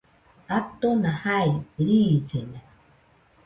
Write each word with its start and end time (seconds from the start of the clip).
Atona 0.57 1.11
jai, 1.21 1.49
riillena 1.85 2.59